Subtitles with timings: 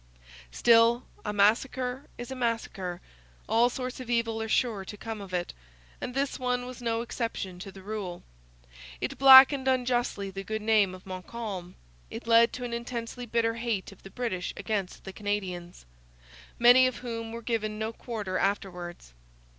[0.51, 3.01] Still, a massacre is a massacre;
[3.47, 5.53] all sorts of evil are sure to come of it;
[6.01, 8.23] and this one was no exception to the rule.
[8.99, 11.75] It blackened unjustly the good name of Montcalm.
[12.09, 15.85] It led to an intensely bitter hate of the British against the Canadians,
[16.57, 19.13] many of whom were given no quarter afterwards.